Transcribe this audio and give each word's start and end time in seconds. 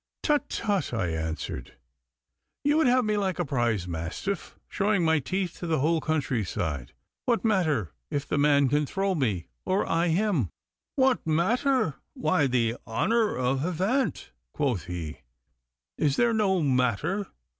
'Tut! 0.23 0.49
tut!' 0.49 0.93
I 0.95 1.09
answered; 1.09 1.75
'you 2.63 2.75
would 2.77 2.87
have 2.87 3.05
me 3.05 3.17
like 3.17 3.37
a 3.37 3.45
prize 3.45 3.87
mastiff, 3.87 4.57
showing 4.67 5.05
my 5.05 5.19
teeth 5.19 5.59
to 5.59 5.67
the 5.67 5.77
whole 5.77 6.01
countryside. 6.01 6.93
What 7.25 7.45
matter 7.45 7.93
if 8.09 8.27
the 8.27 8.39
man 8.39 8.67
can 8.67 8.87
throw 8.87 9.13
me, 9.13 9.45
or 9.63 9.87
I 9.87 10.07
him?' 10.07 10.49
'What 10.95 11.27
matter? 11.27 11.97
Why, 12.15 12.47
the 12.47 12.77
honour 12.87 13.37
of 13.37 13.59
Havant,' 13.59 14.31
quoth 14.53 14.85
he. 14.85 15.19
'Is 15.99 16.15
that 16.15 16.33
no 16.33 16.63
matter? 16.63 17.27